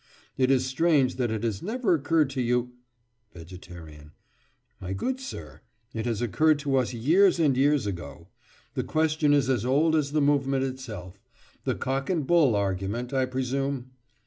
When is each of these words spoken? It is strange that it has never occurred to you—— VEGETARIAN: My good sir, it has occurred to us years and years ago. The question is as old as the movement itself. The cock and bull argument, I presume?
It 0.35 0.49
is 0.49 0.65
strange 0.65 1.17
that 1.17 1.29
it 1.29 1.43
has 1.43 1.61
never 1.61 1.93
occurred 1.93 2.31
to 2.31 2.41
you—— 2.41 2.71
VEGETARIAN: 3.35 4.13
My 4.79 4.93
good 4.93 5.19
sir, 5.19 5.61
it 5.93 6.07
has 6.07 6.23
occurred 6.23 6.57
to 6.61 6.77
us 6.77 6.91
years 6.91 7.39
and 7.39 7.55
years 7.55 7.85
ago. 7.85 8.27
The 8.73 8.83
question 8.83 9.31
is 9.31 9.47
as 9.47 9.63
old 9.63 9.95
as 9.95 10.11
the 10.11 10.19
movement 10.19 10.63
itself. 10.63 11.19
The 11.65 11.75
cock 11.75 12.09
and 12.09 12.25
bull 12.25 12.55
argument, 12.55 13.13
I 13.13 13.27
presume? 13.27 13.91